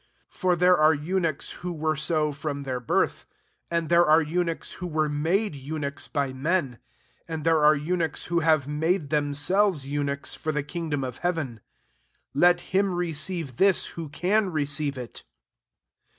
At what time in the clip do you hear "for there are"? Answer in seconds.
0.41-0.95